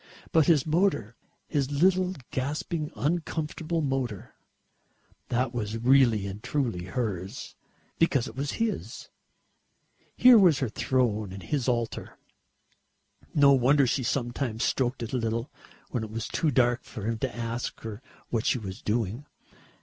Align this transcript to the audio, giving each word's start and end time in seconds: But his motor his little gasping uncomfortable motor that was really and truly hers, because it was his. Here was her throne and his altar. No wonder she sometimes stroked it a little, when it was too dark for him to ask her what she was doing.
But 0.31 0.47
his 0.47 0.65
motor 0.65 1.15
his 1.47 1.69
little 1.69 2.15
gasping 2.31 2.91
uncomfortable 2.95 3.81
motor 3.81 4.33
that 5.29 5.53
was 5.53 5.77
really 5.77 6.25
and 6.25 6.41
truly 6.41 6.85
hers, 6.85 7.55
because 7.99 8.27
it 8.27 8.35
was 8.35 8.53
his. 8.53 9.09
Here 10.15 10.39
was 10.39 10.57
her 10.57 10.69
throne 10.69 11.31
and 11.31 11.43
his 11.43 11.67
altar. 11.67 12.17
No 13.35 13.53
wonder 13.53 13.85
she 13.85 14.01
sometimes 14.01 14.63
stroked 14.63 15.03
it 15.03 15.13
a 15.13 15.17
little, 15.17 15.51
when 15.91 16.03
it 16.03 16.09
was 16.09 16.27
too 16.27 16.49
dark 16.49 16.83
for 16.83 17.05
him 17.05 17.19
to 17.19 17.35
ask 17.35 17.81
her 17.81 18.01
what 18.29 18.47
she 18.47 18.57
was 18.57 18.81
doing. 18.81 19.27